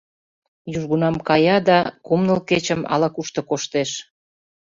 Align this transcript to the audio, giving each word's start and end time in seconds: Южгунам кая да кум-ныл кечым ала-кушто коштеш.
Южгунам 0.77 1.15
кая 1.27 1.57
да 1.67 1.77
кум-ныл 2.05 2.39
кечым 2.49 2.81
ала-кушто 2.93 3.41
коштеш. 3.49 3.91